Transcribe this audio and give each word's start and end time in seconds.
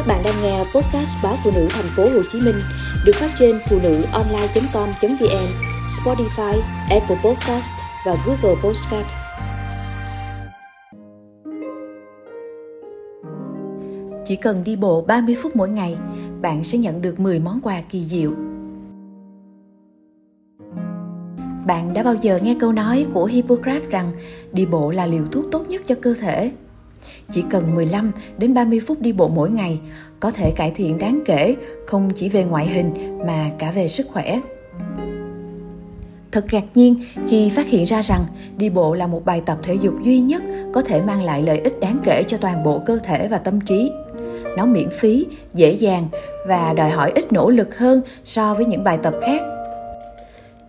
Các 0.00 0.06
bạn 0.06 0.22
đang 0.24 0.42
nghe 0.42 0.58
podcast 0.58 1.16
báo 1.22 1.34
phụ 1.44 1.50
nữ 1.54 1.68
thành 1.70 1.84
phố 1.96 2.02
Hồ 2.02 2.22
Chí 2.32 2.40
Minh 2.40 2.54
được 3.04 3.12
phát 3.14 3.30
trên 3.38 3.58
phụ 3.70 3.78
nữ 3.82 4.02
online.com.vn, 4.12 5.48
Spotify, 5.86 6.60
Apple 6.90 7.16
Podcast 7.24 7.72
và 8.06 8.16
Google 8.26 8.60
Podcast. 8.62 9.06
Chỉ 14.26 14.36
cần 14.36 14.64
đi 14.64 14.76
bộ 14.76 15.02
30 15.02 15.36
phút 15.42 15.56
mỗi 15.56 15.68
ngày, 15.68 15.96
bạn 16.40 16.64
sẽ 16.64 16.78
nhận 16.78 17.02
được 17.02 17.20
10 17.20 17.38
món 17.38 17.60
quà 17.60 17.80
kỳ 17.80 18.04
diệu. 18.04 18.30
Bạn 21.66 21.92
đã 21.94 22.02
bao 22.02 22.14
giờ 22.14 22.38
nghe 22.42 22.56
câu 22.60 22.72
nói 22.72 23.06
của 23.12 23.24
Hippocrates 23.24 23.90
rằng 23.90 24.12
đi 24.52 24.66
bộ 24.66 24.90
là 24.90 25.06
liều 25.06 25.24
thuốc 25.32 25.44
tốt 25.52 25.68
nhất 25.68 25.82
cho 25.86 25.94
cơ 26.02 26.14
thể? 26.20 26.52
Chỉ 27.30 27.44
cần 27.50 27.74
15 27.74 28.12
đến 28.38 28.54
30 28.54 28.80
phút 28.86 29.00
đi 29.00 29.12
bộ 29.12 29.28
mỗi 29.28 29.50
ngày 29.50 29.80
có 30.20 30.30
thể 30.30 30.50
cải 30.50 30.70
thiện 30.70 30.98
đáng 30.98 31.20
kể 31.24 31.56
không 31.86 32.10
chỉ 32.14 32.28
về 32.28 32.44
ngoại 32.44 32.66
hình 32.66 33.18
mà 33.26 33.50
cả 33.58 33.70
về 33.70 33.88
sức 33.88 34.06
khỏe. 34.08 34.40
Thật 36.32 36.44
ngạc 36.52 36.64
nhiên 36.74 37.04
khi 37.28 37.50
phát 37.50 37.66
hiện 37.66 37.84
ra 37.84 38.02
rằng 38.02 38.24
đi 38.56 38.70
bộ 38.70 38.94
là 38.94 39.06
một 39.06 39.24
bài 39.24 39.42
tập 39.46 39.58
thể 39.62 39.74
dục 39.74 39.94
duy 40.02 40.20
nhất 40.20 40.42
có 40.74 40.82
thể 40.82 41.02
mang 41.02 41.22
lại 41.22 41.42
lợi 41.42 41.58
ích 41.58 41.80
đáng 41.80 41.98
kể 42.04 42.22
cho 42.26 42.36
toàn 42.36 42.62
bộ 42.62 42.82
cơ 42.86 42.98
thể 43.04 43.28
và 43.28 43.38
tâm 43.38 43.60
trí. 43.60 43.92
Nó 44.56 44.66
miễn 44.66 44.88
phí, 44.90 45.26
dễ 45.54 45.72
dàng 45.72 46.08
và 46.46 46.72
đòi 46.76 46.90
hỏi 46.90 47.12
ít 47.14 47.32
nỗ 47.32 47.50
lực 47.50 47.78
hơn 47.78 48.02
so 48.24 48.54
với 48.54 48.64
những 48.64 48.84
bài 48.84 48.98
tập 49.02 49.14
khác. 49.22 49.42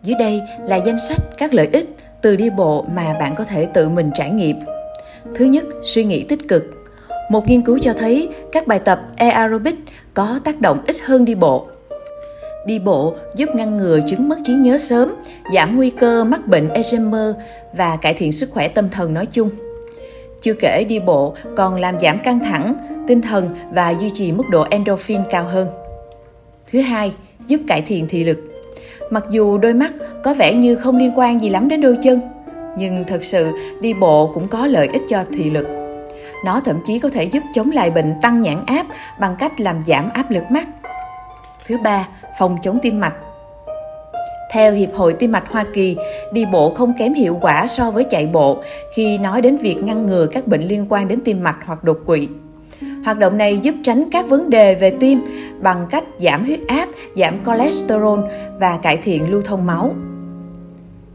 Dưới 0.03 0.16
đây 0.19 0.41
là 0.67 0.75
danh 0.75 0.97
sách 1.09 1.19
các 1.38 1.53
lợi 1.53 1.69
ích 1.73 1.95
từ 2.21 2.35
đi 2.35 2.49
bộ 2.49 2.85
mà 2.93 3.13
bạn 3.19 3.35
có 3.35 3.43
thể 3.43 3.66
tự 3.66 3.89
mình 3.89 4.11
trải 4.16 4.30
nghiệm. 4.30 4.57
Thứ 5.35 5.45
nhất, 5.45 5.66
suy 5.84 6.03
nghĩ 6.03 6.23
tích 6.23 6.48
cực. 6.48 6.63
Một 7.30 7.48
nghiên 7.48 7.61
cứu 7.61 7.80
cho 7.81 7.93
thấy 7.93 8.30
các 8.52 8.67
bài 8.67 8.80
tập 8.80 9.02
aerobic 9.17 9.75
có 10.13 10.39
tác 10.44 10.61
động 10.61 10.80
ít 10.88 10.95
hơn 11.05 11.25
đi 11.25 11.35
bộ. 11.35 11.67
Đi 12.66 12.80
bộ 12.80 13.14
giúp 13.36 13.49
ngăn 13.55 13.77
ngừa 13.77 13.99
chứng 14.08 14.30
mất 14.30 14.36
trí 14.45 14.53
nhớ 14.53 14.77
sớm, 14.77 15.16
giảm 15.53 15.77
nguy 15.77 15.89
cơ 15.89 16.23
mắc 16.23 16.47
bệnh 16.47 16.67
Alzheimer 16.67 17.33
và 17.77 17.95
cải 17.95 18.14
thiện 18.14 18.31
sức 18.31 18.49
khỏe 18.52 18.67
tâm 18.67 18.89
thần 18.89 19.14
nói 19.14 19.25
chung. 19.25 19.49
Chưa 20.42 20.53
kể 20.53 20.86
đi 20.89 20.99
bộ 20.99 21.36
còn 21.55 21.75
làm 21.75 21.99
giảm 21.99 22.19
căng 22.19 22.39
thẳng, 22.39 22.75
tinh 23.08 23.22
thần 23.22 23.49
và 23.72 23.89
duy 23.89 24.11
trì 24.14 24.31
mức 24.31 24.49
độ 24.49 24.66
endorphin 24.69 25.22
cao 25.31 25.44
hơn. 25.44 25.67
Thứ 26.72 26.81
hai, 26.81 27.14
giúp 27.47 27.61
cải 27.67 27.81
thiện 27.81 28.08
thị 28.08 28.23
lực. 28.23 28.38
Mặc 29.09 29.23
dù 29.30 29.58
đôi 29.58 29.73
mắt 29.73 29.94
có 30.23 30.33
vẻ 30.33 30.53
như 30.53 30.75
không 30.75 30.97
liên 30.97 31.11
quan 31.16 31.42
gì 31.42 31.49
lắm 31.49 31.67
đến 31.67 31.81
đôi 31.81 31.97
chân, 32.03 32.19
nhưng 32.77 33.03
thật 33.08 33.23
sự 33.23 33.52
đi 33.81 33.94
bộ 33.94 34.31
cũng 34.33 34.47
có 34.47 34.67
lợi 34.67 34.88
ích 34.88 35.02
cho 35.09 35.25
thị 35.33 35.50
lực. 35.50 35.67
Nó 36.45 36.61
thậm 36.66 36.80
chí 36.86 37.00
có 37.00 37.09
thể 37.09 37.23
giúp 37.23 37.44
chống 37.53 37.72
lại 37.72 37.91
bệnh 37.91 38.14
tăng 38.22 38.41
nhãn 38.41 38.66
áp 38.66 38.86
bằng 39.19 39.36
cách 39.39 39.61
làm 39.61 39.83
giảm 39.88 40.09
áp 40.14 40.31
lực 40.31 40.44
mắt. 40.52 40.67
Thứ 41.67 41.77
ba, 41.83 42.08
phòng 42.39 42.58
chống 42.61 42.80
tim 42.81 42.99
mạch. 42.99 43.14
Theo 44.52 44.73
Hiệp 44.73 44.94
hội 44.94 45.14
Tim 45.14 45.31
mạch 45.31 45.52
Hoa 45.52 45.66
Kỳ, 45.73 45.97
đi 46.33 46.45
bộ 46.45 46.69
không 46.69 46.94
kém 46.99 47.14
hiệu 47.14 47.38
quả 47.42 47.67
so 47.67 47.92
với 47.92 48.03
chạy 48.03 48.25
bộ 48.25 48.64
khi 48.95 49.17
nói 49.17 49.42
đến 49.42 49.58
việc 49.58 49.83
ngăn 49.83 50.05
ngừa 50.05 50.27
các 50.27 50.47
bệnh 50.47 50.61
liên 50.61 50.86
quan 50.89 51.08
đến 51.08 51.19
tim 51.25 51.44
mạch 51.44 51.58
hoặc 51.66 51.83
đột 51.83 51.99
quỵ. 52.05 52.27
Hoạt 53.05 53.19
động 53.19 53.38
này 53.38 53.58
giúp 53.58 53.75
tránh 53.83 54.09
các 54.11 54.30
vấn 54.30 54.49
đề 54.49 54.75
về 54.75 54.89
tim 54.99 55.22
bằng 55.59 55.88
cách 55.89 56.03
giảm 56.19 56.45
huyết 56.45 56.59
áp, 56.67 56.89
giảm 57.16 57.45
cholesterol 57.45 58.19
và 58.59 58.77
cải 58.77 58.97
thiện 58.97 59.31
lưu 59.31 59.42
thông 59.42 59.66
máu. 59.66 59.94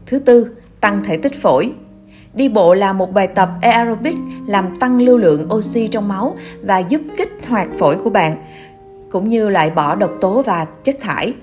Thứ 0.05 0.19
tư, 0.19 0.47
tăng 0.81 1.03
thể 1.03 1.17
tích 1.17 1.41
phổi. 1.41 1.73
Đi 2.33 2.49
bộ 2.49 2.73
là 2.73 2.93
một 2.93 3.13
bài 3.13 3.27
tập 3.27 3.49
aerobic 3.61 4.15
làm 4.47 4.75
tăng 4.79 5.01
lưu 5.01 5.17
lượng 5.17 5.47
oxy 5.53 5.87
trong 5.87 6.07
máu 6.07 6.35
và 6.61 6.79
giúp 6.79 7.01
kích 7.17 7.31
hoạt 7.47 7.67
phổi 7.77 7.97
của 8.03 8.09
bạn, 8.09 8.35
cũng 9.11 9.29
như 9.29 9.49
loại 9.49 9.69
bỏ 9.69 9.95
độc 9.95 10.11
tố 10.21 10.41
và 10.41 10.65
chất 10.83 10.97
thải. 11.01 11.33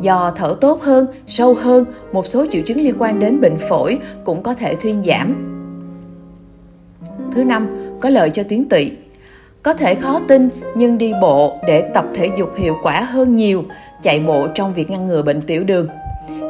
Do 0.00 0.32
thở 0.36 0.56
tốt 0.60 0.82
hơn, 0.82 1.06
sâu 1.26 1.54
hơn, 1.54 1.84
một 2.12 2.26
số 2.26 2.46
triệu 2.52 2.62
chứng 2.62 2.80
liên 2.80 2.94
quan 2.98 3.20
đến 3.20 3.40
bệnh 3.40 3.56
phổi 3.68 3.98
cũng 4.24 4.42
có 4.42 4.54
thể 4.54 4.74
thuyên 4.74 5.02
giảm. 5.02 5.54
Thứ 7.32 7.44
năm, 7.44 7.68
có 8.00 8.08
lợi 8.08 8.30
cho 8.30 8.42
tuyến 8.42 8.68
tụy. 8.68 8.92
Có 9.62 9.74
thể 9.74 9.94
khó 9.94 10.20
tin 10.28 10.48
nhưng 10.74 10.98
đi 10.98 11.12
bộ 11.22 11.58
để 11.66 11.90
tập 11.94 12.06
thể 12.14 12.30
dục 12.38 12.50
hiệu 12.56 12.76
quả 12.82 13.00
hơn 13.00 13.36
nhiều 13.36 13.64
chạy 14.02 14.20
bộ 14.20 14.48
trong 14.54 14.74
việc 14.74 14.90
ngăn 14.90 15.06
ngừa 15.06 15.22
bệnh 15.22 15.40
tiểu 15.40 15.64
đường. 15.64 15.88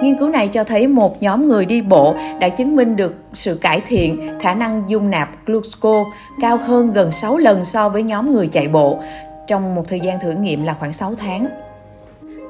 Nghiên 0.03 0.19
cứu 0.19 0.29
này 0.29 0.49
cho 0.49 0.65
thấy 0.65 0.87
một 0.87 1.23
nhóm 1.23 1.49
người 1.49 1.65
đi 1.65 1.83
bộ 1.83 2.15
đã 2.41 2.49
chứng 2.49 2.77
minh 2.77 2.97
được 2.97 3.15
sự 3.35 3.55
cải 3.55 3.81
thiện 3.89 4.39
khả 4.41 4.55
năng 4.55 4.83
dung 4.89 5.11
nạp 5.11 5.47
glucose 5.47 6.11
cao 6.41 6.57
hơn 6.57 6.91
gần 6.91 7.13
6 7.13 7.37
lần 7.37 7.65
so 7.65 7.89
với 7.89 8.03
nhóm 8.03 8.33
người 8.33 8.47
chạy 8.47 8.69
bộ 8.69 8.99
trong 9.47 9.75
một 9.75 9.85
thời 9.89 10.01
gian 10.01 10.21
thử 10.21 10.33
nghiệm 10.33 10.65
là 10.65 10.75
khoảng 10.75 10.93
6 10.93 11.15
tháng. 11.15 11.47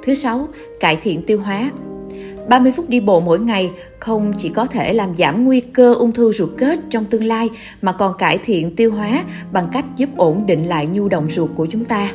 Thứ 0.03 0.15
sáu, 0.15 0.49
cải 0.81 0.97
thiện 0.97 1.23
tiêu 1.27 1.41
hóa. 1.41 1.71
30 2.49 2.73
phút 2.77 2.89
đi 2.89 3.01
bộ 3.01 3.21
mỗi 3.21 3.39
ngày 3.39 3.71
không 3.99 4.33
chỉ 4.39 4.49
có 4.49 4.67
thể 4.67 4.93
làm 4.93 5.17
giảm 5.17 5.45
nguy 5.45 5.61
cơ 5.61 5.95
ung 5.95 6.13
thư 6.13 6.33
ruột 6.33 6.51
kết 6.59 6.79
trong 6.91 7.05
tương 7.05 7.25
lai 7.25 7.49
mà 7.83 7.93
còn 7.93 8.19
cải 8.19 8.39
thiện 8.45 8.77
tiêu 8.77 8.93
hóa 8.93 9.25
bằng 9.53 9.69
cách 9.73 9.85
giúp 9.97 10.09
ổn 10.17 10.47
định 10.47 10.69
lại 10.69 10.87
nhu 10.87 11.09
động 11.09 11.29
ruột 11.31 11.51
của 11.57 11.67
chúng 11.67 11.85
ta. 11.85 12.11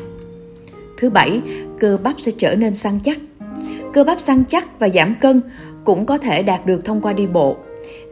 Thứ 0.98 1.10
bảy, 1.10 1.42
cơ 1.80 1.98
bắp 2.04 2.16
sẽ 2.20 2.32
trở 2.38 2.56
nên 2.56 2.76
săn 2.76 3.00
chắc 3.04 3.18
cơ 3.94 4.04
bắp 4.04 4.20
săn 4.20 4.44
chắc 4.48 4.80
và 4.80 4.90
giảm 4.90 5.16
cân 5.22 5.42
cũng 5.84 6.06
có 6.06 6.18
thể 6.18 6.44
đạt 6.44 6.66
được 6.66 6.86
thông 6.86 7.02
qua 7.02 7.14
đi 7.14 7.28
bộ. 7.28 7.56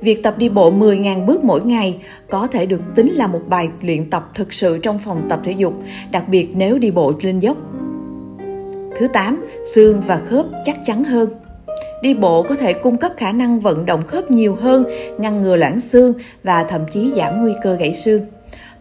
Việc 0.02 0.24
tập 0.24 0.38
đi 0.38 0.50
bộ 0.50 0.72
10.000 0.72 1.26
bước 1.26 1.44
mỗi 1.44 1.62
ngày 1.62 2.00
có 2.30 2.48
thể 2.48 2.66
được 2.66 2.82
tính 2.96 3.12
là 3.14 3.28
một 3.28 3.42
bài 3.48 3.70
luyện 3.82 4.10
tập 4.10 4.30
thực 4.36 4.54
sự 4.54 4.78
trong 4.78 5.00
phòng 5.00 5.26
tập 5.30 5.40
thể 5.44 5.52
dục, 5.52 5.74
đặc 6.12 6.30
biệt 6.30 6.50
nếu 6.56 6.78
đi 6.78 6.92
bộ 6.92 7.14
lên 7.22 7.40
dốc. 7.40 7.58
Thứ 8.98 9.08
8, 9.14 9.46
xương 9.76 10.02
và 10.08 10.18
khớp 10.18 10.46
chắc 10.66 10.78
chắn 10.86 11.04
hơn. 11.04 11.30
Đi 12.02 12.14
bộ 12.14 12.44
có 12.44 12.56
thể 12.56 12.74
cung 12.74 12.98
cấp 12.98 13.12
khả 13.18 13.32
năng 13.32 13.60
vận 13.60 13.86
động 13.86 14.02
khớp 14.08 14.32
nhiều 14.32 14.56
hơn, 14.56 14.84
ngăn 15.18 15.42
ngừa 15.42 15.56
loãng 15.56 15.80
xương 15.80 16.14
và 16.44 16.64
thậm 16.64 16.82
chí 16.92 17.12
giảm 17.16 17.42
nguy 17.42 17.54
cơ 17.64 17.76
gãy 17.76 17.94
xương. 17.94 18.22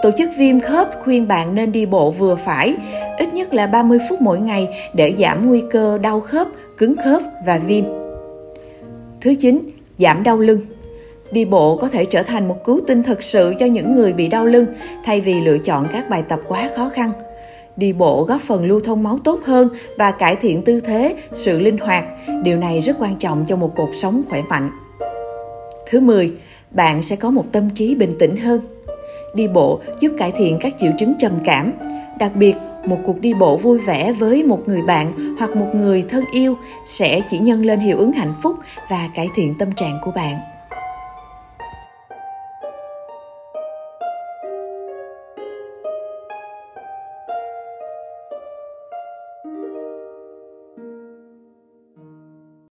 Tổ 0.02 0.10
chức 0.10 0.30
viêm 0.36 0.60
khớp 0.60 0.88
khuyên 1.04 1.28
bạn 1.28 1.54
nên 1.54 1.72
đi 1.72 1.86
bộ 1.86 2.10
vừa 2.10 2.34
phải, 2.34 2.76
ít 3.18 3.34
nhất 3.34 3.54
là 3.54 3.66
30 3.66 3.98
phút 4.08 4.20
mỗi 4.20 4.38
ngày 4.38 4.68
để 4.94 5.14
giảm 5.18 5.48
nguy 5.48 5.62
cơ 5.70 5.98
đau 5.98 6.20
khớp, 6.20 6.48
cứng 6.78 6.94
khớp 7.04 7.22
và 7.46 7.58
viêm. 7.58 7.84
Thứ 9.20 9.34
9, 9.34 9.60
giảm 9.98 10.22
đau 10.22 10.38
lưng. 10.38 10.60
Đi 11.32 11.44
bộ 11.44 11.76
có 11.76 11.88
thể 11.88 12.04
trở 12.04 12.22
thành 12.22 12.48
một 12.48 12.64
cứu 12.64 12.80
tinh 12.86 13.02
thực 13.02 13.22
sự 13.22 13.54
cho 13.58 13.66
những 13.66 13.94
người 13.94 14.12
bị 14.12 14.28
đau 14.28 14.46
lưng 14.46 14.66
thay 15.04 15.20
vì 15.20 15.40
lựa 15.40 15.58
chọn 15.58 15.86
các 15.92 16.08
bài 16.10 16.22
tập 16.28 16.40
quá 16.48 16.70
khó 16.76 16.88
khăn. 16.88 17.12
Đi 17.76 17.92
bộ 17.92 18.24
góp 18.24 18.40
phần 18.40 18.66
lưu 18.66 18.80
thông 18.80 19.02
máu 19.02 19.18
tốt 19.24 19.40
hơn 19.44 19.68
và 19.98 20.10
cải 20.10 20.36
thiện 20.36 20.62
tư 20.62 20.80
thế, 20.80 21.14
sự 21.32 21.60
linh 21.60 21.78
hoạt. 21.78 22.04
Điều 22.42 22.56
này 22.56 22.80
rất 22.80 22.96
quan 23.00 23.16
trọng 23.16 23.44
cho 23.48 23.56
một 23.56 23.72
cuộc 23.76 23.90
sống 23.94 24.22
khỏe 24.28 24.42
mạnh. 24.48 24.70
Thứ 25.90 26.00
10, 26.00 26.32
bạn 26.70 27.02
sẽ 27.02 27.16
có 27.16 27.30
một 27.30 27.44
tâm 27.52 27.70
trí 27.74 27.94
bình 27.94 28.12
tĩnh 28.18 28.36
hơn. 28.36 28.60
Đi 29.34 29.48
bộ 29.48 29.80
giúp 30.00 30.12
cải 30.18 30.32
thiện 30.32 30.58
các 30.60 30.74
triệu 30.78 30.92
chứng 30.98 31.14
trầm 31.18 31.32
cảm, 31.44 31.72
đặc 32.18 32.32
biệt 32.34 32.54
một 32.86 32.98
cuộc 33.04 33.20
đi 33.20 33.34
bộ 33.34 33.56
vui 33.56 33.78
vẻ 33.78 34.12
với 34.12 34.42
một 34.42 34.60
người 34.66 34.82
bạn 34.82 35.36
hoặc 35.38 35.56
một 35.56 35.74
người 35.74 36.04
thân 36.08 36.24
yêu 36.32 36.56
sẽ 36.86 37.20
chỉ 37.30 37.38
nhân 37.38 37.66
lên 37.66 37.80
hiệu 37.80 37.98
ứng 37.98 38.12
hạnh 38.12 38.34
phúc 38.42 38.56
và 38.90 39.08
cải 39.14 39.28
thiện 39.34 39.54
tâm 39.58 39.72
trạng 39.72 39.98
của 40.02 40.10
bạn. 40.10 40.40